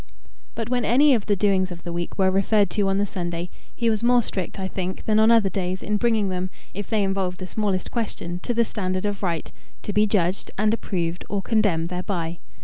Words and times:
But 0.55 0.67
when 0.67 0.83
any 0.83 1.13
of 1.13 1.27
the 1.27 1.35
doings 1.35 1.71
of 1.71 1.83
the 1.83 1.93
week 1.93 2.17
were 2.17 2.31
referred 2.31 2.71
to 2.71 2.87
on 2.89 2.97
the 2.97 3.05
Sunday, 3.05 3.51
he 3.75 3.87
was 3.87 4.03
more 4.03 4.23
strict, 4.23 4.59
I 4.59 4.67
think, 4.67 5.05
than 5.05 5.19
on 5.19 5.29
other 5.29 5.47
days, 5.47 5.83
in 5.83 5.97
bringing 5.97 6.29
them, 6.29 6.49
if 6.73 6.87
they 6.87 7.03
involved 7.03 7.37
the 7.37 7.45
smallest 7.45 7.91
question, 7.91 8.39
to 8.39 8.55
the 8.55 8.65
standard 8.65 9.05
of 9.05 9.21
right, 9.21 9.51
to 9.83 9.93
be 9.93 10.07
judged, 10.07 10.49
and 10.57 10.73
approved 10.73 11.23
or 11.29 11.43
condemned 11.43 11.89
thereby. 11.89 12.39